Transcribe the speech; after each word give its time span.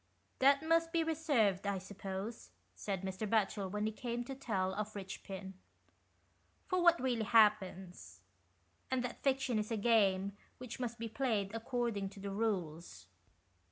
"That 0.39 0.63
must 0.63 0.91
be 0.91 1.03
reserved, 1.03 1.67
I 1.67 1.77
suppose," 1.77 2.49
said 2.73 3.03
Mr. 3.03 3.29
Batchel, 3.29 3.69
when 3.69 3.85
he 3.85 3.91
came 3.91 4.23
to 4.23 4.33
tell 4.33 4.73
of 4.73 4.95
Richpin," 4.95 5.53
for 6.67 6.81
what 6.81 6.99
really 6.99 7.21
happens; 7.21 8.21
and 8.89 9.03
that 9.03 9.21
fiction 9.21 9.59
is 9.59 9.69
a 9.71 9.77
game 9.77 10.35
which 10.57 10.79
must 10.79 10.97
be 10.97 11.07
played 11.07 11.53
according 11.53 12.09
to 12.09 12.19
the 12.19 12.31
rules." 12.31 13.05